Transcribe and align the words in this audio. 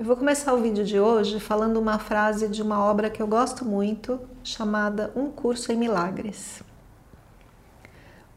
Eu 0.00 0.06
vou 0.06 0.16
começar 0.16 0.54
o 0.54 0.62
vídeo 0.62 0.82
de 0.82 0.98
hoje 0.98 1.38
falando 1.38 1.76
uma 1.76 1.98
frase 1.98 2.48
de 2.48 2.62
uma 2.62 2.82
obra 2.82 3.10
que 3.10 3.20
eu 3.20 3.26
gosto 3.26 3.66
muito, 3.66 4.18
chamada 4.42 5.12
Um 5.14 5.30
Curso 5.30 5.70
em 5.70 5.76
Milagres. 5.76 6.62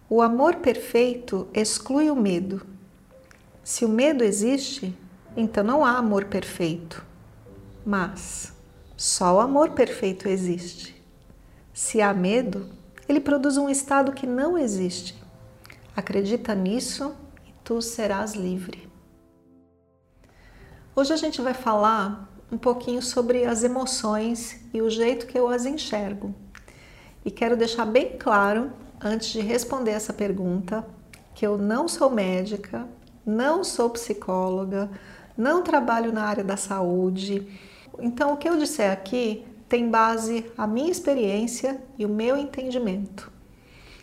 O 0.09 0.21
amor 0.21 0.55
perfeito 0.55 1.48
exclui 1.54 2.12
o 2.12 2.18
medo. 2.18 2.68
Se 3.63 3.85
o 3.85 3.88
medo 3.88 4.26
existe, 4.26 4.94
então 5.38 5.63
não 5.63 5.85
há 5.85 5.91
amor 5.98 6.26
perfeito. 6.26 7.02
Mas 7.85 8.52
só 8.98 9.38
o 9.38 9.40
amor 9.40 9.70
perfeito 9.70 10.27
existe. 10.27 11.02
Se 11.73 12.02
há 12.02 12.13
medo, 12.13 12.68
ele 13.07 13.21
produz 13.21 13.55
um 13.55 13.70
estado 13.70 14.12
que 14.12 14.27
não 14.27 14.57
existe. 14.57 15.16
Acredita 15.95 16.54
nisso 16.54 17.16
e 17.48 17.54
tu 17.63 17.82
serás 17.82 18.34
livre. 18.34 18.91
Hoje 20.95 21.11
a 21.11 21.17
gente 21.17 21.41
vai 21.41 21.55
falar 21.55 22.29
um 22.52 22.57
pouquinho 22.57 23.01
sobre 23.01 23.45
as 23.45 23.63
emoções 23.63 24.63
e 24.71 24.79
o 24.79 24.91
jeito 24.91 25.25
que 25.25 25.35
eu 25.35 25.49
as 25.49 25.65
enxergo. 25.65 26.35
E 27.26 27.31
quero 27.31 27.57
deixar 27.57 27.84
bem 27.84 28.15
claro, 28.15 28.71
antes 29.03 29.29
de 29.29 29.41
responder 29.41 29.90
essa 29.90 30.13
pergunta, 30.13 30.85
que 31.34 31.48
eu 31.48 31.57
não 31.57 31.87
sou 31.87 32.12
médica, 32.12 32.87
não 33.26 33.63
sou 33.63 33.90
psicóloga, 33.90 34.87
não 35.35 35.63
trabalho 35.63 36.13
na 36.13 36.26
área 36.26 36.43
da 36.43 36.55
saúde. 36.55 37.48
Então, 37.98 38.31
o 38.31 38.37
que 38.37 38.48
eu 38.48 38.59
disser 38.59 38.91
aqui 38.91 39.48
tem 39.68 39.90
base 39.90 40.46
a 40.55 40.68
minha 40.68 40.91
experiência 40.91 41.81
e 41.98 42.05
o 42.05 42.09
meu 42.09 42.37
entendimento. 42.37 43.31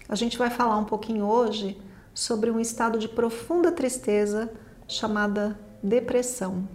A 0.09 0.17
gente 0.17 0.37
vai 0.37 0.51
falar 0.51 0.77
um 0.77 0.85
pouquinho 0.85 1.25
hoje 1.25 1.81
sobre 2.13 2.51
um 2.51 2.59
estado 2.59 2.99
de 2.99 3.09
profunda 3.09 3.71
tristeza 3.71 4.53
chamada 4.89 5.57
depressão. 5.83 6.69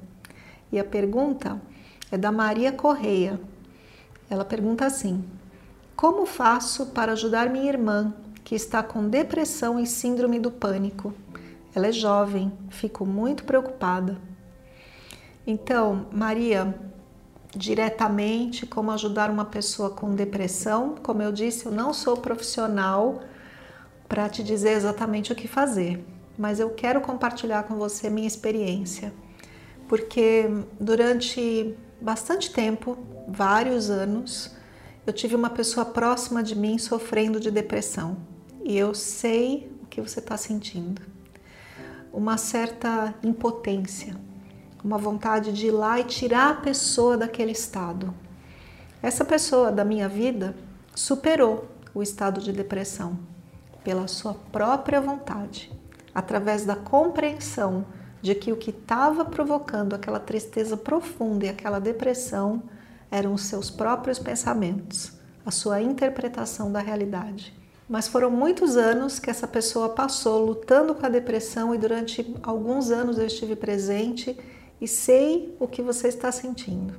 E 0.71 0.79
a 0.79 0.83
pergunta 0.83 1.61
é 2.11 2.17
da 2.17 2.31
Maria 2.31 2.71
Correia. 2.71 3.39
Ela 4.29 4.45
pergunta 4.45 4.85
assim: 4.85 5.23
Como 5.95 6.25
faço 6.25 6.87
para 6.87 7.13
ajudar 7.13 7.49
minha 7.49 7.69
irmã 7.69 8.13
que 8.43 8.55
está 8.55 8.83
com 8.83 9.07
depressão 9.07 9.79
e 9.79 9.85
síndrome 9.85 10.39
do 10.39 10.51
pânico? 10.51 11.13
Ela 11.73 11.87
é 11.87 11.91
jovem, 11.91 12.51
fico 12.69 13.05
muito 13.05 13.43
preocupada. 13.43 14.17
Então, 15.45 16.07
Maria, 16.11 16.73
diretamente 17.55 18.65
como 18.65 18.91
ajudar 18.91 19.29
uma 19.29 19.45
pessoa 19.45 19.89
com 19.89 20.13
depressão, 20.13 20.95
como 21.01 21.21
eu 21.21 21.31
disse, 21.31 21.65
eu 21.65 21.71
não 21.71 21.93
sou 21.93 22.17
profissional 22.17 23.21
para 24.07 24.27
te 24.29 24.43
dizer 24.43 24.71
exatamente 24.71 25.31
o 25.31 25.35
que 25.35 25.47
fazer, 25.47 26.03
mas 26.37 26.59
eu 26.59 26.69
quero 26.71 27.01
compartilhar 27.01 27.63
com 27.63 27.75
você 27.75 28.09
minha 28.09 28.27
experiência 28.27 29.13
porque 29.87 30.45
durante 30.79 31.75
bastante 32.01 32.51
tempo, 32.51 32.97
vários 33.27 33.89
anos, 33.89 34.51
eu 35.05 35.13
tive 35.13 35.35
uma 35.35 35.49
pessoa 35.49 35.85
próxima 35.85 36.41
de 36.41 36.55
mim 36.55 36.77
sofrendo 36.77 37.39
de 37.39 37.51
depressão 37.51 38.17
e 38.63 38.77
eu 38.77 38.93
sei 38.93 39.71
o 39.83 39.85
que 39.85 40.01
você 40.01 40.19
está 40.19 40.35
sentindo. 40.37 41.01
Uma 42.11 42.37
certa 42.37 43.13
impotência, 43.23 44.15
uma 44.83 44.97
vontade 44.97 45.51
de 45.51 45.67
ir 45.67 45.71
lá 45.71 45.99
e 45.99 46.03
tirar 46.03 46.51
a 46.51 46.55
pessoa 46.55 47.17
daquele 47.17 47.51
estado. 47.51 48.13
Essa 49.01 49.23
pessoa 49.23 49.71
da 49.71 49.85
minha 49.85 50.09
vida 50.09 50.55
superou 50.95 51.67
o 51.93 52.01
estado 52.01 52.41
de 52.41 52.51
depressão 52.51 53.19
pela 53.83 54.07
sua 54.07 54.33
própria 54.33 54.99
vontade, 54.99 55.71
através 56.15 56.65
da 56.65 56.77
compreensão 56.77 57.85
de 58.21 58.33
que 58.33 58.51
o 58.53 58.57
que 58.57 58.71
estava 58.71 59.25
provocando 59.25 59.93
aquela 59.93 60.19
tristeza 60.19 60.77
profunda 60.77 61.45
e 61.45 61.49
aquela 61.49 61.77
depressão 61.77 62.63
eram 63.11 63.33
os 63.33 63.43
seus 63.43 63.69
próprios 63.69 64.17
pensamentos, 64.17 65.11
a 65.45 65.51
sua 65.51 65.81
interpretação 65.81 66.71
da 66.71 66.79
realidade. 66.79 67.53
Mas 67.87 68.07
foram 68.07 68.31
muitos 68.31 68.77
anos 68.77 69.19
que 69.19 69.29
essa 69.29 69.47
pessoa 69.47 69.89
passou 69.89 70.43
lutando 70.43 70.95
com 70.95 71.05
a 71.05 71.09
depressão 71.09 71.75
e 71.75 71.77
durante 71.77 72.35
alguns 72.41 72.89
anos 72.89 73.19
eu 73.19 73.27
estive 73.27 73.55
presente 73.55 74.35
e 74.81 74.87
sei 74.87 75.55
o 75.59 75.67
que 75.67 75.83
você 75.83 76.07
está 76.07 76.31
sentindo. 76.31 76.95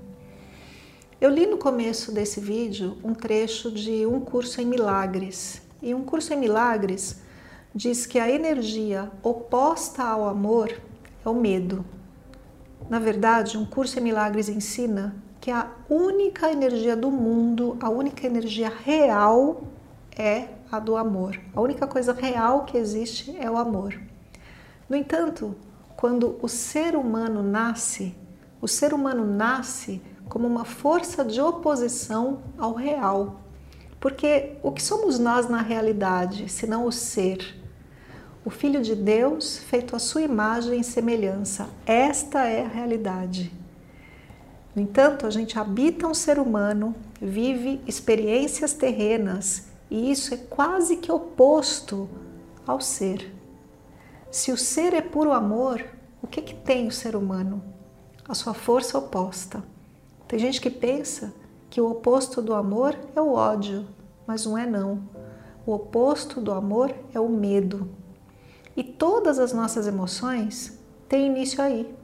Eu 1.21 1.31
li 1.31 1.47
no 1.47 1.57
começo 1.57 2.13
desse 2.13 2.39
vídeo 2.39 2.99
um 3.03 3.15
trecho 3.15 3.71
de 3.71 4.07
Um 4.07 4.21
Curso 4.21 4.61
em 4.61 4.67
Milagres. 4.67 5.63
E 5.83 5.93
Um 5.93 6.05
Curso 6.05 6.33
em 6.33 6.39
Milagres 6.39 7.21
diz 7.77 8.07
que 8.07 8.19
a 8.19 8.31
energia 8.31 9.13
oposta 9.23 10.03
ao 10.03 10.27
amor 10.27 10.73
é 11.23 11.29
o 11.29 11.35
medo. 11.35 11.85
Na 12.89 12.99
verdade, 12.99 13.59
um 13.59 13.67
curso 13.67 13.99
em 13.99 14.03
milagres 14.03 14.49
ensina 14.49 15.15
que 15.39 15.51
a 15.51 15.71
única 15.87 16.51
energia 16.51 16.97
do 16.97 17.11
mundo, 17.11 17.77
a 17.79 17.91
única 17.91 18.27
energia 18.27 18.73
real 18.83 19.65
é 20.17 20.49
a 20.73 20.81
do 20.81 20.97
amor. 20.97 21.39
A 21.55 21.61
única 21.61 21.87
coisa 21.87 22.15
real 22.15 22.65
que 22.65 22.79
existe 22.79 23.37
é 23.39 23.51
o 23.51 23.59
amor. 23.59 24.01
No 24.89 24.97
entanto, 24.97 25.55
quando 25.99 26.39
o 26.41 26.49
ser 26.49 26.97
humano 26.97 27.43
nasce, 27.43 28.15
o 28.59 28.67
ser 28.67 28.95
humano 28.95 29.27
nasce 29.27 30.01
como 30.31 30.47
uma 30.47 30.65
força 30.65 31.23
de 31.23 31.43
oposição 31.43 32.39
ao 32.57 32.73
real. 32.73 33.43
Porque 34.01 34.57
o 34.63 34.73
que 34.73 34.83
somos 34.83 35.19
nós 35.19 35.47
na 35.47 35.61
realidade, 35.61 36.49
se 36.49 36.67
não 36.67 36.87
o 36.87 36.91
ser? 36.91 37.66
O 38.47 38.51
Filho 38.51 38.81
de 38.81 38.95
Deus 38.95 39.59
feito 39.59 39.97
à 39.97 39.99
sua 39.99 40.23
imagem 40.23 40.79
e 40.79 40.85
semelhança. 40.85 41.69
Esta 41.85 42.47
é 42.47 42.65
a 42.65 42.69
realidade. 42.69 43.53
No 44.73 44.81
entanto, 44.81 45.27
a 45.27 45.31
gente 45.31 45.59
habita 45.59 46.07
um 46.07 46.15
ser 46.15 46.39
humano, 46.39 46.95
vive 47.21 47.81
experiências 47.89 48.73
terrenas 48.73 49.67
e 49.91 50.13
isso 50.13 50.33
é 50.33 50.37
quase 50.37 50.99
que 50.99 51.11
oposto 51.11 52.09
ao 52.65 52.81
ser. 52.81 53.35
Se 54.31 54.53
o 54.53 54.57
ser 54.57 54.95
é 54.95 55.03
puro 55.03 55.33
amor, 55.33 55.85
o 56.23 56.29
que, 56.29 56.41
que 56.41 56.55
tem 56.55 56.87
o 56.87 56.93
ser 56.93 57.17
humano? 57.17 57.61
A 58.29 58.35
sua 58.35 58.55
força 58.55 58.97
oposta. 58.97 59.61
Tem 60.29 60.39
gente 60.39 60.61
que 60.61 60.71
pensa 60.71 61.35
que 61.69 61.81
o 61.81 61.91
oposto 61.91 62.41
do 62.41 62.55
amor 62.55 62.97
é 63.17 63.21
o 63.21 63.33
ódio, 63.33 63.89
mas 64.25 64.47
não 64.47 64.57
é 64.57 64.65
não. 64.65 65.03
O 65.67 65.73
oposto 65.73 66.41
do 66.41 66.53
amor 66.53 66.95
é 67.13 67.19
o 67.19 67.29
medo. 67.29 68.06
E 68.77 68.85
todas 68.85 69.39
as 69.39 69.53
nossas 69.53 69.87
emoções 69.87 70.79
têm 71.09 71.27
início 71.27 71.63
aí. 71.63 71.95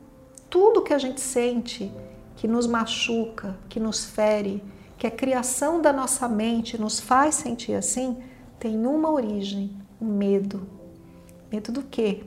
Tudo 0.49 0.83
que 0.83 0.95
a 0.95 0.99
gente 0.99 1.21
sente 1.21 1.93
que 2.37 2.49
nos 2.49 2.67
machuca, 2.67 3.57
que 3.69 3.79
nos 3.79 4.05
fere, 4.05 4.63
que 4.97 5.07
a 5.07 5.11
criação 5.11 5.83
da 5.83 5.93
nossa 5.93 6.29
mente 6.29 6.81
nos 6.81 6.99
faz 6.99 7.35
sentir 7.35 7.75
assim, 7.75 8.23
tem 8.59 8.87
uma 8.87 9.11
origem, 9.11 9.77
o 10.01 10.05
medo. 10.05 10.67
Medo 11.51 11.71
do 11.71 11.83
quê? 11.83 12.25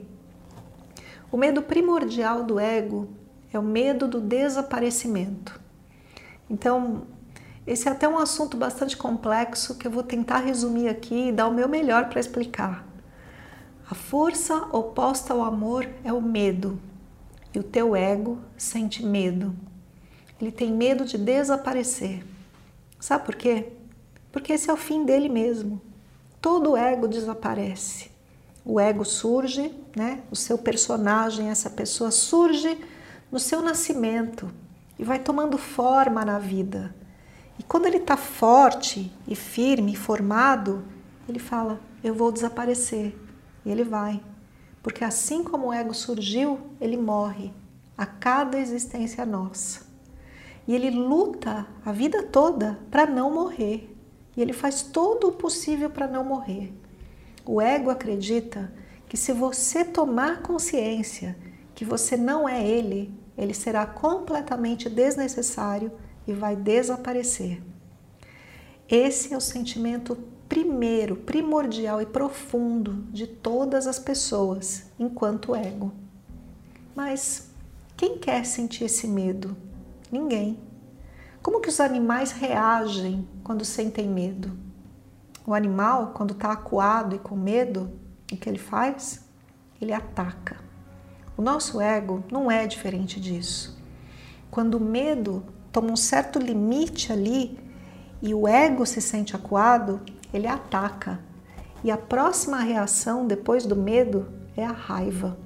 O 1.32 1.38
medo 1.38 1.62
primordial 1.62 2.44
do 2.44 2.60
ego 2.60 3.10
é 3.52 3.58
o 3.58 3.64
medo 3.64 4.08
do 4.08 4.22
desaparecimento. 4.22 5.60
Então, 6.50 7.08
esse 7.66 7.88
é 7.88 7.92
até 7.92 8.08
um 8.08 8.18
assunto 8.18 8.56
bastante 8.56 8.96
complexo 8.96 9.78
que 9.78 9.88
eu 9.88 9.92
vou 9.92 10.04
tentar 10.04 10.40
resumir 10.40 10.88
aqui 10.88 11.30
e 11.30 11.32
dar 11.32 11.48
o 11.48 11.54
meu 11.54 11.68
melhor 11.68 12.10
para 12.10 12.20
explicar. 12.20 12.86
A 13.88 13.94
força 13.94 14.56
oposta 14.72 15.32
ao 15.32 15.44
amor 15.44 15.88
é 16.04 16.12
o 16.12 16.20
medo. 16.20 16.80
E 17.54 17.60
o 17.60 17.64
teu 17.64 17.96
ego 17.96 18.40
sente 18.58 19.06
medo. 19.06 19.56
Ele 20.42 20.52
tem 20.52 20.72
medo 20.72 21.06
de 21.06 21.20
desaparecer. 21.20 22.26
Sabe 23.00 23.26
por 23.26 23.36
quê? 23.36 23.74
Porque 24.32 24.54
esse 24.54 24.72
é 24.72 24.74
o 24.74 24.78
fim 24.78 25.06
dele 25.06 25.30
mesmo. 25.30 25.80
Todo 26.42 26.76
ego 26.76 27.08
desaparece. 27.08 28.10
O 28.66 28.80
ego 28.80 29.06
surge, 29.06 29.72
né? 29.96 30.24
O 30.32 30.36
seu 30.36 30.58
personagem, 30.58 31.50
essa 31.50 31.70
pessoa 31.70 32.10
surge 32.10 32.84
no 33.32 33.38
seu 33.38 33.62
nascimento 33.62 34.50
e 34.98 35.04
vai 35.04 35.20
tomando 35.20 35.60
forma 35.60 36.26
na 36.26 36.40
vida. 36.40 36.96
E 37.60 37.64
quando 37.64 37.86
ele 37.86 37.98
está 37.98 38.18
forte 38.18 39.14
e 39.28 39.36
firme, 39.36 39.96
formado, 39.96 40.84
ele 41.30 41.40
fala: 41.40 41.80
Eu 42.04 42.16
vou 42.16 42.32
desaparecer 42.32 43.16
e 43.66 43.72
ele 43.72 43.84
vai. 43.84 44.22
Porque 44.84 45.04
assim 45.04 45.44
como 45.44 45.68
o 45.68 45.74
ego 45.74 45.94
surgiu, 45.94 46.60
ele 46.80 46.96
morre 46.96 47.52
a 47.98 48.06
cada 48.06 48.60
existência 48.60 49.26
nossa. 49.26 49.82
E 50.68 50.76
ele 50.76 50.90
luta 50.90 51.68
a 51.84 51.92
vida 51.92 52.24
toda 52.24 52.80
para 52.92 53.06
não 53.06 53.34
morrer. 53.34 53.92
E 54.38 54.42
ele 54.42 54.54
faz 54.54 54.82
todo 54.82 55.30
o 55.30 55.32
possível 55.32 55.90
para 55.90 56.08
não 56.08 56.24
morrer. 56.24 56.74
O 57.46 57.62
ego 57.62 57.90
acredita 57.90 58.72
que 59.08 59.18
se 59.18 59.32
você 59.32 59.86
tomar 59.86 60.42
consciência 60.42 61.38
que 61.74 61.86
você 61.86 62.18
não 62.18 62.48
é 62.48 62.66
ele, 62.66 63.14
ele 63.38 63.54
será 63.54 63.86
completamente 63.86 64.90
desnecessário 64.90 65.92
e 66.28 66.34
vai 66.34 66.56
desaparecer. 66.56 67.62
Esse 68.88 69.34
é 69.34 69.38
o 69.38 69.42
sentimento 69.42 70.18
primeiro, 70.48 71.16
primordial 71.16 72.02
e 72.02 72.06
profundo 72.06 73.04
de 73.12 73.28
todas 73.28 73.88
as 73.88 74.00
pessoas 74.00 74.86
enquanto 75.00 75.56
ego. 75.56 75.92
Mas 76.96 77.50
quem 77.98 78.18
quer 78.18 78.46
sentir 78.46 78.86
esse 78.86 79.08
medo? 79.08 79.56
Ninguém. 80.12 80.60
Como 81.42 81.60
que 81.60 81.70
os 81.70 81.80
animais 81.80 82.32
reagem 82.32 83.28
quando 83.44 83.64
sentem 83.64 84.08
medo? 84.08 84.52
O 85.46 85.54
animal, 85.54 86.12
quando 86.16 86.32
está 86.34 86.52
acuado 86.52 87.16
e 87.16 87.20
com 87.20 87.36
medo, 87.36 87.92
o 88.32 88.36
que 88.36 88.50
ele 88.50 88.58
faz? 88.58 89.24
Ele 89.80 89.94
ataca. 89.94 90.58
O 91.38 91.42
nosso 91.42 91.80
ego 91.80 92.24
não 92.32 92.50
é 92.50 92.66
diferente 92.66 93.20
disso. 93.20 93.78
Quando 94.50 94.76
o 94.76 94.80
medo 94.80 95.44
toma 95.72 95.92
um 95.92 95.96
certo 95.96 96.40
limite 96.40 97.12
ali 97.12 97.60
e 98.22 98.34
o 98.34 98.48
ego 98.48 98.86
se 98.86 99.02
sente 99.02 99.36
acuado, 99.36 100.02
ele 100.36 100.48
ataca. 100.48 101.20
E 101.84 101.92
a 101.92 101.98
próxima 101.98 102.60
reação 102.60 103.26
depois 103.26 103.66
do 103.66 103.76
medo 103.76 104.28
é 104.58 104.66
a 104.66 104.72
raiva. 104.72 105.38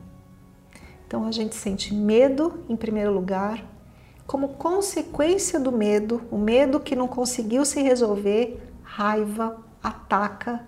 Então 1.05 1.25
a 1.25 1.31
gente 1.31 1.55
sente 1.55 1.93
medo 1.93 2.63
em 2.69 2.75
primeiro 2.75 3.11
lugar, 3.11 3.65
como 4.27 4.49
consequência 4.49 5.59
do 5.59 5.71
medo, 5.71 6.21
o 6.29 6.37
medo 6.37 6.79
que 6.79 6.95
não 6.95 7.07
conseguiu 7.07 7.65
se 7.65 7.81
resolver, 7.81 8.61
raiva, 8.83 9.57
ataca. 9.81 10.67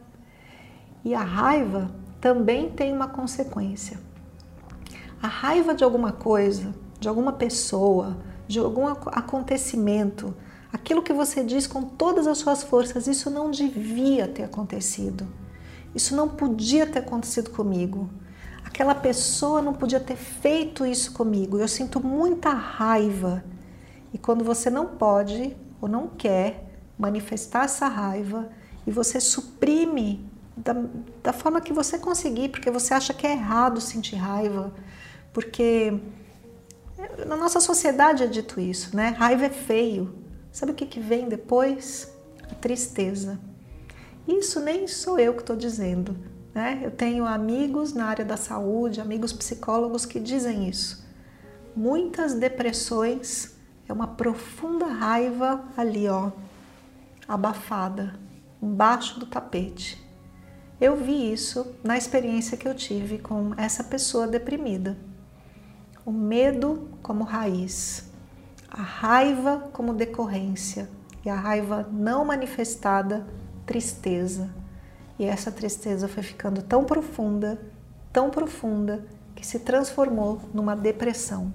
E 1.05 1.13
a 1.13 1.21
raiva 1.21 1.91
também 2.19 2.71
tem 2.71 2.91
uma 2.91 3.07
consequência. 3.07 3.99
A 5.21 5.27
raiva 5.27 5.75
de 5.75 5.83
alguma 5.83 6.11
coisa, 6.11 6.73
de 6.99 7.07
alguma 7.07 7.33
pessoa, 7.33 8.17
de 8.47 8.57
algum 8.57 8.87
acontecimento, 8.87 10.33
aquilo 10.71 11.01
que 11.01 11.13
você 11.13 11.43
diz 11.43 11.67
com 11.67 11.83
todas 11.83 12.27
as 12.27 12.37
suas 12.37 12.63
forças, 12.63 13.07
isso 13.07 13.29
não 13.29 13.51
devia 13.51 14.27
ter 14.27 14.43
acontecido. 14.43 15.27
Isso 15.93 16.15
não 16.15 16.29
podia 16.29 16.85
ter 16.85 16.99
acontecido 16.99 17.49
comigo. 17.49 18.09
Aquela 18.63 18.95
pessoa 18.95 19.61
não 19.61 19.73
podia 19.73 19.99
ter 19.99 20.15
feito 20.15 20.85
isso 20.85 21.11
comigo. 21.11 21.57
Eu 21.57 21.67
sinto 21.67 21.99
muita 21.99 22.49
raiva. 22.49 23.43
E 24.13 24.17
quando 24.17 24.43
você 24.43 24.69
não 24.69 24.85
pode 24.85 25.55
ou 25.81 25.89
não 25.89 26.07
quer 26.07 26.71
manifestar 26.97 27.65
essa 27.65 27.87
raiva 27.87 28.49
e 28.85 28.91
você 28.91 29.19
suprime 29.19 30.25
da, 30.55 30.75
da 31.23 31.33
forma 31.33 31.59
que 31.59 31.73
você 31.73 31.97
conseguir, 31.97 32.49
porque 32.49 32.69
você 32.69 32.93
acha 32.93 33.13
que 33.13 33.25
é 33.25 33.31
errado 33.31 33.81
sentir 33.81 34.15
raiva, 34.15 34.73
porque 35.33 35.99
na 37.25 37.35
nossa 37.35 37.59
sociedade 37.59 38.23
é 38.23 38.27
dito 38.27 38.59
isso, 38.59 38.95
né? 38.95 39.09
Raiva 39.17 39.45
é 39.45 39.49
feio. 39.49 40.20
Sabe 40.51 40.71
o 40.71 40.75
que, 40.75 40.85
que 40.85 40.99
vem 40.99 41.29
depois? 41.29 42.11
A 42.49 42.55
tristeza. 42.55 43.39
Isso 44.27 44.59
nem 44.59 44.87
sou 44.87 45.19
eu 45.19 45.33
que 45.33 45.41
estou 45.41 45.55
dizendo. 45.55 46.15
Né? 46.53 46.81
Eu 46.83 46.91
tenho 46.91 47.25
amigos 47.25 47.93
na 47.93 48.05
área 48.05 48.25
da 48.25 48.37
saúde, 48.37 49.01
amigos 49.01 49.31
psicólogos 49.31 50.05
que 50.05 50.19
dizem 50.19 50.67
isso. 50.67 51.05
Muitas 51.75 52.33
depressões 52.33 53.55
é 53.87 53.93
uma 53.93 54.07
profunda 54.07 54.85
raiva 54.85 55.63
ali, 55.77 56.07
ó, 56.07 56.31
abafada, 57.27 58.19
embaixo 58.61 59.19
do 59.19 59.25
tapete. 59.25 60.05
Eu 60.79 60.97
vi 60.97 61.31
isso 61.31 61.75
na 61.83 61.97
experiência 61.97 62.57
que 62.57 62.67
eu 62.67 62.75
tive 62.75 63.19
com 63.19 63.53
essa 63.57 63.83
pessoa 63.83 64.27
deprimida 64.27 64.97
o 66.05 66.11
medo 66.11 66.89
como 67.01 67.23
raiz, 67.23 68.10
a 68.71 68.81
raiva 68.81 69.69
como 69.73 69.93
decorrência 69.93 70.89
e 71.25 71.29
a 71.29 71.35
raiva 71.35 71.87
não 71.91 72.23
manifestada, 72.25 73.27
tristeza. 73.65 74.49
E 75.19 75.25
essa 75.25 75.51
tristeza 75.51 76.07
foi 76.07 76.23
ficando 76.23 76.63
tão 76.63 76.85
profunda, 76.85 77.61
tão 78.11 78.29
profunda, 78.29 79.05
que 79.35 79.45
se 79.45 79.59
transformou 79.59 80.41
numa 80.53 80.75
depressão. 80.75 81.53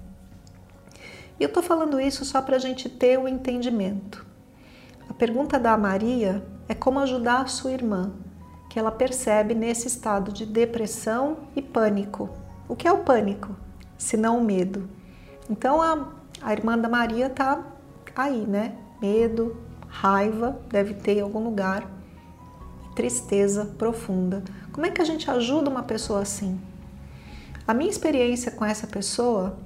E 1.39 1.43
eu 1.43 1.47
estou 1.47 1.63
falando 1.63 1.99
isso 1.99 2.23
só 2.23 2.41
para 2.41 2.55
a 2.55 2.59
gente 2.59 2.87
ter 2.87 3.19
o 3.19 3.27
entendimento. 3.27 4.25
A 5.09 5.13
pergunta 5.13 5.59
da 5.59 5.75
Maria 5.75 6.45
é 6.69 6.73
como 6.73 6.99
ajudar 6.99 7.41
a 7.41 7.47
sua 7.47 7.71
irmã, 7.71 8.13
que 8.69 8.79
ela 8.79 8.91
percebe 8.91 9.53
nesse 9.53 9.87
estado 9.87 10.31
de 10.31 10.45
depressão 10.45 11.37
e 11.55 11.61
pânico. 11.61 12.29
O 12.67 12.75
que 12.75 12.87
é 12.87 12.91
o 12.91 13.03
pânico? 13.03 13.55
senão 13.97 14.37
o 14.37 14.43
medo. 14.43 14.87
Então 15.49 15.81
a, 15.81 16.13
a 16.41 16.53
irmã 16.53 16.77
da 16.77 16.87
Maria 16.87 17.29
tá 17.29 17.63
aí, 18.15 18.45
né? 18.45 18.75
Medo, 19.01 19.57
raiva, 19.87 20.59
deve 20.69 20.93
ter 20.93 21.17
em 21.17 21.21
algum 21.21 21.43
lugar, 21.43 21.89
tristeza 22.95 23.65
profunda. 23.77 24.43
Como 24.71 24.85
é 24.85 24.91
que 24.91 25.01
a 25.01 25.05
gente 25.05 25.29
ajuda 25.29 25.69
uma 25.69 25.83
pessoa 25.83 26.21
assim? 26.21 26.59
A 27.67 27.73
minha 27.73 27.89
experiência 27.89 28.51
com 28.51 28.65
essa 28.65 28.87
pessoa 28.87 29.57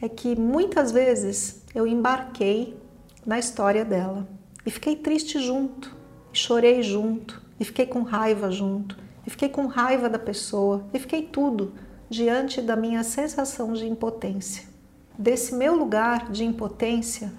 é 0.00 0.08
que 0.08 0.36
muitas 0.36 0.92
vezes 0.92 1.62
eu 1.74 1.86
embarquei 1.86 2.76
na 3.24 3.38
história 3.38 3.84
dela 3.84 4.26
e 4.64 4.70
fiquei 4.70 4.96
triste 4.96 5.38
junto, 5.38 5.94
e 6.32 6.38
chorei 6.38 6.82
junto, 6.82 7.42
e 7.58 7.64
fiquei 7.64 7.86
com 7.86 8.02
raiva 8.02 8.50
junto, 8.50 8.96
e 9.26 9.30
fiquei 9.30 9.48
com 9.48 9.66
raiva 9.66 10.08
da 10.08 10.18
pessoa, 10.18 10.84
e 10.92 10.98
fiquei 10.98 11.22
tudo 11.22 11.72
diante 12.08 12.60
da 12.60 12.76
minha 12.76 13.02
sensação 13.02 13.72
de 13.72 13.86
impotência. 13.86 14.75
Desse 15.18 15.54
meu 15.54 15.74
lugar 15.74 16.30
de 16.30 16.44
impotência, 16.44 17.32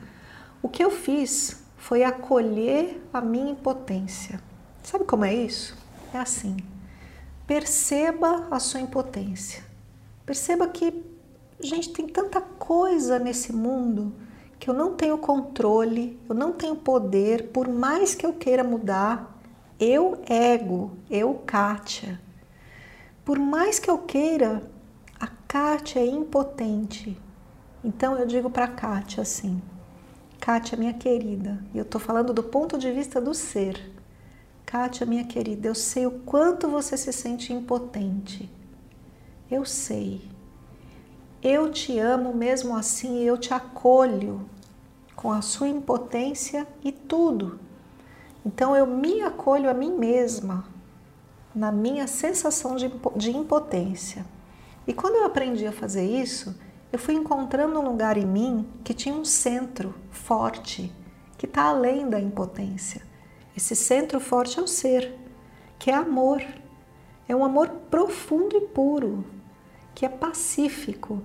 o 0.61 0.69
que 0.69 0.83
eu 0.83 0.89
fiz 0.89 1.63
foi 1.77 2.03
acolher 2.03 3.01
a 3.13 3.21
minha 3.21 3.51
impotência. 3.51 4.41
Sabe 4.83 5.05
como 5.05 5.25
é 5.25 5.33
isso? 5.33 5.77
É 6.13 6.17
assim. 6.17 6.57
Perceba 7.45 8.47
a 8.49 8.59
sua 8.59 8.81
impotência. 8.81 9.63
Perceba 10.25 10.67
que, 10.67 11.03
gente, 11.59 11.93
tem 11.93 12.07
tanta 12.07 12.41
coisa 12.41 13.19
nesse 13.19 13.53
mundo 13.53 14.13
que 14.59 14.69
eu 14.69 14.73
não 14.73 14.95
tenho 14.95 15.17
controle, 15.17 16.19
eu 16.27 16.35
não 16.35 16.51
tenho 16.51 16.75
poder, 16.75 17.49
por 17.49 17.67
mais 17.67 18.15
que 18.15 18.25
eu 18.25 18.33
queira 18.33 18.63
mudar, 18.63 19.39
eu 19.79 20.21
ego, 20.27 20.97
eu 21.09 21.35
Kátia, 21.45 22.19
por 23.23 23.37
mais 23.37 23.77
que 23.77 23.89
eu 23.89 23.99
queira, 23.99 24.63
a 25.19 25.27
Kátia 25.47 25.99
é 25.99 26.05
impotente. 26.05 27.17
Então 27.87 28.17
eu 28.17 28.25
digo 28.25 28.49
para 28.49 28.67
Kátia 28.67 29.21
assim: 29.21 29.61
Kátia, 30.41 30.77
minha 30.77 30.93
querida, 30.93 31.63
e 31.73 31.77
eu 31.77 31.83
estou 31.83 32.01
falando 32.01 32.33
do 32.33 32.43
ponto 32.43 32.77
de 32.77 32.91
vista 32.91 33.21
do 33.21 33.33
ser. 33.33 33.93
Kátia, 34.65 35.05
minha 35.05 35.23
querida, 35.23 35.69
eu 35.69 35.73
sei 35.73 36.05
o 36.05 36.11
quanto 36.11 36.67
você 36.67 36.97
se 36.97 37.13
sente 37.13 37.53
impotente. 37.53 38.51
Eu 39.49 39.63
sei. 39.63 40.29
Eu 41.41 41.71
te 41.71 41.97
amo 41.97 42.33
mesmo 42.33 42.75
assim 42.75 43.21
e 43.21 43.25
eu 43.25 43.37
te 43.37 43.53
acolho 43.53 44.49
com 45.15 45.31
a 45.31 45.41
sua 45.41 45.69
impotência 45.69 46.67
e 46.83 46.91
tudo. 46.91 47.57
Então 48.45 48.75
eu 48.75 48.85
me 48.85 49.21
acolho 49.21 49.69
a 49.69 49.73
mim 49.73 49.93
mesma 49.93 50.65
na 51.55 51.71
minha 51.71 52.05
sensação 52.05 52.75
de, 52.75 52.91
de 53.15 53.31
impotência. 53.31 54.25
E 54.85 54.93
quando 54.93 55.15
eu 55.15 55.25
aprendi 55.25 55.65
a 55.65 55.71
fazer 55.71 56.05
isso, 56.05 56.53
eu 56.97 56.99
fui 56.99 57.13
encontrando 57.13 57.79
um 57.79 57.83
lugar 57.83 58.17
em 58.17 58.25
mim 58.25 58.67
que 58.83 58.91
tinha 58.91 59.13
um 59.13 59.23
centro 59.23 59.93
forte, 60.09 60.91
que 61.37 61.45
está 61.45 61.65
além 61.65 62.09
da 62.09 62.19
impotência. 62.19 63.03
Esse 63.55 63.75
centro 63.75 64.19
forte 64.19 64.57
é 64.57 64.63
o 64.63 64.67
ser, 64.67 65.13
que 65.77 65.91
é 65.91 65.93
amor. 65.93 66.43
É 67.29 67.35
um 67.35 67.45
amor 67.45 67.69
profundo 67.91 68.57
e 68.57 68.61
puro, 68.61 69.23
que 69.93 70.07
é 70.07 70.09
pacífico 70.09 71.21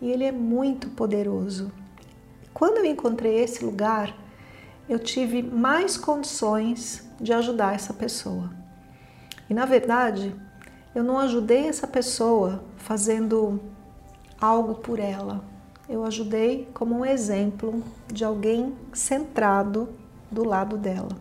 e 0.00 0.12
ele 0.12 0.22
é 0.22 0.30
muito 0.30 0.90
poderoso. 0.90 1.72
Quando 2.54 2.76
eu 2.76 2.84
encontrei 2.84 3.40
esse 3.40 3.64
lugar, 3.64 4.16
eu 4.88 4.96
tive 4.96 5.42
mais 5.42 5.96
condições 5.96 7.04
de 7.20 7.32
ajudar 7.32 7.74
essa 7.74 7.92
pessoa. 7.92 8.48
E 9.50 9.54
na 9.54 9.64
verdade, 9.64 10.32
eu 10.94 11.02
não 11.02 11.18
ajudei 11.18 11.66
essa 11.66 11.88
pessoa 11.88 12.62
fazendo 12.76 13.60
algo 14.40 14.76
por 14.76 14.98
ela. 14.98 15.44
Eu 15.88 16.04
ajudei 16.04 16.68
como 16.74 16.96
um 16.96 17.04
exemplo 17.04 17.82
de 18.06 18.24
alguém 18.24 18.74
centrado 18.92 19.88
do 20.30 20.44
lado 20.44 20.76
dela. 20.76 21.16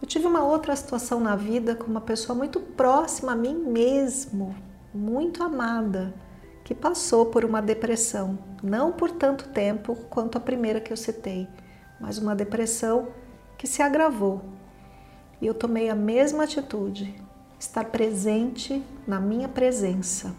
Eu 0.00 0.08
tive 0.08 0.26
uma 0.26 0.42
outra 0.42 0.74
situação 0.74 1.20
na 1.20 1.36
vida 1.36 1.74
com 1.74 1.86
uma 1.86 2.00
pessoa 2.00 2.36
muito 2.36 2.58
próxima 2.58 3.32
a 3.32 3.36
mim 3.36 3.54
mesmo, 3.54 4.54
muito 4.92 5.42
amada, 5.42 6.14
que 6.64 6.74
passou 6.74 7.26
por 7.26 7.44
uma 7.44 7.60
depressão 7.60 8.38
não 8.62 8.92
por 8.92 9.10
tanto 9.10 9.48
tempo 9.48 9.96
quanto 10.08 10.36
a 10.36 10.40
primeira 10.40 10.80
que 10.80 10.92
eu 10.92 10.96
citei, 10.96 11.48
mas 12.00 12.18
uma 12.18 12.34
depressão 12.34 13.08
que 13.56 13.66
se 13.66 13.82
agravou. 13.82 14.42
E 15.40 15.46
eu 15.46 15.54
tomei 15.54 15.88
a 15.88 15.94
mesma 15.94 16.44
atitude, 16.44 17.14
estar 17.58 17.84
presente 17.86 18.82
na 19.06 19.20
minha 19.20 19.48
presença. 19.48 20.34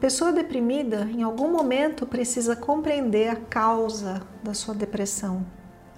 Pessoa 0.00 0.32
deprimida, 0.32 1.02
em 1.12 1.22
algum 1.22 1.52
momento, 1.52 2.06
precisa 2.06 2.56
compreender 2.56 3.28
a 3.28 3.36
causa 3.36 4.22
da 4.42 4.54
sua 4.54 4.74
depressão. 4.74 5.44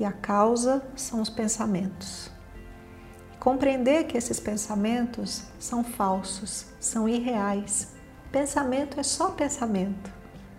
E 0.00 0.04
a 0.04 0.10
causa 0.10 0.82
são 0.96 1.20
os 1.20 1.30
pensamentos. 1.30 2.28
Compreender 3.38 4.04
que 4.04 4.18
esses 4.18 4.40
pensamentos 4.40 5.44
são 5.56 5.84
falsos, 5.84 6.66
são 6.80 7.08
irreais. 7.08 7.92
Pensamento 8.32 8.98
é 8.98 9.04
só 9.04 9.30
pensamento. 9.30 10.12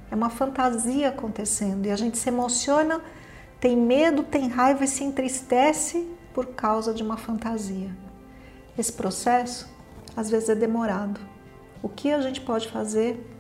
É 0.10 0.16
uma 0.16 0.30
fantasia 0.30 1.10
acontecendo 1.10 1.86
e 1.86 1.92
a 1.92 1.98
gente 1.98 2.18
se 2.18 2.30
emociona, 2.30 3.02
tem 3.60 3.76
medo, 3.76 4.24
tem 4.24 4.48
raiva 4.48 4.86
e 4.86 4.88
se 4.88 5.04
entristece 5.04 6.10
por 6.34 6.46
causa 6.48 6.94
de 6.94 7.04
uma 7.04 7.18
fantasia. 7.18 7.92
Esse 8.78 8.94
processo 8.94 9.70
às 10.16 10.30
vezes 10.30 10.48
é 10.48 10.56
demorado 10.56 11.20
o 11.84 11.90
que 11.90 12.10
a 12.10 12.22
gente 12.22 12.40
pode 12.40 12.70
fazer? 12.70 13.33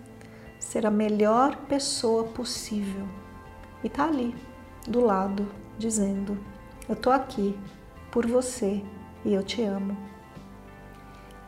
Ser 0.63 0.85
a 0.85 0.91
melhor 0.91 1.57
pessoa 1.67 2.23
possível. 2.23 3.05
E 3.83 3.89
tá 3.89 4.05
ali, 4.05 4.33
do 4.87 5.01
lado, 5.01 5.45
dizendo: 5.77 6.37
Eu 6.87 6.95
tô 6.95 7.11
aqui 7.11 7.59
por 8.09 8.25
você 8.25 8.81
e 9.25 9.33
eu 9.33 9.43
te 9.43 9.61
amo. 9.61 9.95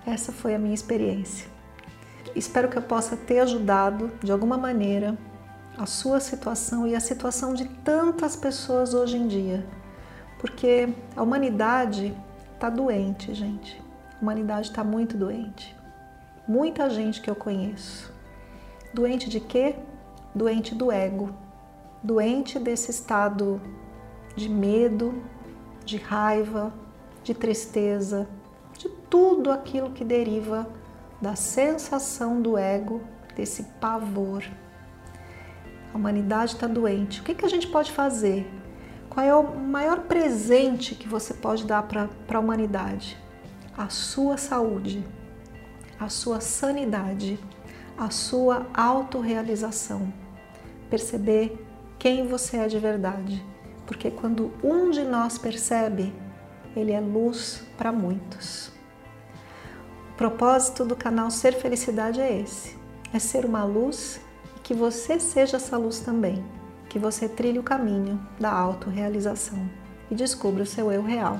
Essa 0.06 0.32
foi 0.32 0.54
a 0.54 0.60
minha 0.60 0.76
experiência. 0.76 1.48
Espero 2.36 2.68
que 2.68 2.78
eu 2.78 2.82
possa 2.82 3.16
ter 3.16 3.40
ajudado 3.40 4.12
de 4.22 4.32
alguma 4.32 4.58
maneira 4.58 5.18
a 5.78 5.86
sua 5.86 6.20
situação 6.20 6.86
e 6.86 6.94
a 6.94 7.00
situação 7.00 7.54
de 7.54 7.66
tantas 7.86 8.36
pessoas 8.36 8.94
hoje 8.94 9.18
em 9.18 9.28
dia, 9.28 9.66
porque 10.40 10.90
a 11.16 11.24
humanidade 11.24 12.16
está 12.54 12.70
doente, 12.70 13.34
gente. 13.34 13.82
A 14.18 14.22
humanidade 14.22 14.70
está 14.70 14.84
muito 14.84 15.18
doente 15.18 15.76
muita 16.48 16.90
gente 16.90 17.22
que 17.22 17.30
eu 17.30 17.36
conheço. 17.36 18.14
Doente 18.96 19.30
de 19.30 19.42
quê? 19.42 19.76
Doente 20.34 20.74
do 20.74 20.90
ego, 20.90 21.36
doente 22.02 22.58
desse 22.58 22.92
estado 22.92 23.62
de 24.38 24.48
medo, 24.48 25.22
de 25.84 25.98
raiva, 25.98 26.74
de 27.22 27.34
tristeza, 27.34 28.26
de 28.78 28.88
tudo 28.88 29.52
aquilo 29.52 29.92
que 29.92 30.06
deriva 30.06 30.66
da 31.22 31.36
sensação 31.36 32.42
do 32.42 32.58
ego, 32.58 33.02
desse 33.36 33.64
pavor. 33.82 34.46
A 35.94 35.98
humanidade 35.98 36.54
está 36.54 36.66
doente. 36.66 37.20
O 37.20 37.24
que, 37.26 37.36
que 37.36 37.44
a 37.44 37.50
gente 37.50 37.68
pode 37.68 37.92
fazer? 37.92 38.50
Qual 39.10 39.26
é 39.26 39.36
o 39.36 39.60
maior 39.60 40.04
presente 40.04 40.96
que 40.96 41.10
você 41.10 41.34
pode 41.34 41.66
dar 41.66 41.84
para 41.84 42.08
a 42.34 42.40
humanidade? 42.40 43.18
A 43.78 43.90
sua 43.90 44.38
saúde 44.38 45.04
a 46.00 46.10
sua 46.10 46.42
sanidade, 46.42 47.40
a 47.98 48.10
sua 48.10 48.68
autorrealização. 48.74 50.12
Perceber 50.90 51.66
quem 51.98 52.28
você 52.28 52.58
é 52.58 52.68
de 52.68 52.78
verdade, 52.78 53.44
porque 53.86 54.12
quando 54.12 54.52
um 54.64 54.92
de 54.92 55.04
nós 55.04 55.38
percebe, 55.38 56.14
ele 56.76 56.92
é 56.92 57.00
luz 57.00 57.64
para 57.78 57.92
muitos. 57.92 58.68
O 60.12 60.18
propósito 60.18 60.86
do 60.86 60.96
canal 60.96 61.30
Ser 61.32 61.54
Felicidade 61.54 62.22
é 62.22 62.40
esse: 62.40 62.78
é 63.14 63.20
ser 63.20 63.46
uma 63.46 63.64
luz 63.64 64.20
e 64.56 64.60
que 64.60 64.74
você 64.74 65.20
seja 65.20 65.58
essa 65.58 65.78
luz 65.78 66.00
também, 66.00 66.44
que 66.90 67.00
você 67.00 67.28
trilhe 67.28 67.60
o 67.60 67.64
caminho 67.64 68.20
da 68.40 68.52
autorrealização 68.52 69.70
e 70.10 70.16
descubra 70.16 70.64
o 70.64 70.68
seu 70.68 70.92
eu 70.92 71.02
real. 71.02 71.40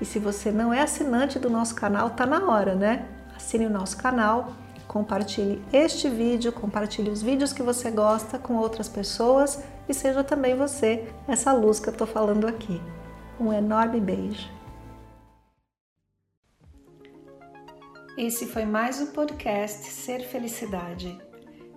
E 0.00 0.04
se 0.04 0.18
você 0.18 0.50
não 0.50 0.72
é 0.72 0.80
assinante 0.80 1.38
do 1.38 1.50
nosso 1.50 1.74
canal, 1.74 2.10
tá 2.10 2.24
na 2.24 2.48
hora, 2.48 2.74
né? 2.74 3.06
assine 3.38 3.66
o 3.66 3.70
nosso 3.70 3.96
canal, 3.96 4.52
compartilhe 4.88 5.62
este 5.70 6.08
vídeo, 6.08 6.50
compartilhe 6.50 7.10
os 7.10 7.22
vídeos 7.22 7.52
que 7.52 7.62
você 7.62 7.90
gosta 7.90 8.38
com 8.38 8.56
outras 8.56 8.88
pessoas 8.88 9.62
e 9.86 9.92
seja 9.92 10.24
também 10.24 10.56
você 10.56 11.06
essa 11.28 11.52
luz 11.52 11.78
que 11.78 11.88
eu 11.88 11.92
estou 11.92 12.06
falando 12.06 12.46
aqui. 12.46 12.80
Um 13.38 13.52
enorme 13.52 14.00
beijo. 14.00 14.50
Esse 18.16 18.46
foi 18.46 18.64
mais 18.64 19.00
o 19.00 19.12
podcast 19.12 19.86
Ser 19.90 20.20
Felicidade. 20.22 21.16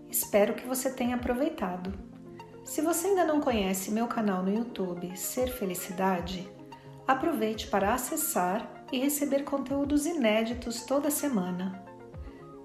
Espero 0.10 0.56
que 0.56 0.66
você 0.66 0.90
tenha 0.90 1.16
aproveitado. 1.16 1.94
Se 2.64 2.82
você 2.82 3.08
ainda 3.08 3.26
não 3.26 3.42
conhece 3.42 3.92
meu 3.92 4.08
canal 4.08 4.42
no 4.42 4.52
YouTube 4.52 5.16
Ser 5.16 5.50
Felicidade, 5.50 6.50
aproveite 7.08 7.68
para 7.68 7.94
acessar 7.94 8.86
e 8.92 8.98
receber 9.00 9.44
conteúdos 9.44 10.06
inéditos 10.06 10.84
toda 10.84 11.12
semana. 11.12 11.91